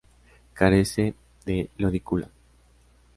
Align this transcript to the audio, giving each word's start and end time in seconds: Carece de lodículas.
Carece 0.55 1.13
de 1.45 1.69
lodículas. 1.77 2.29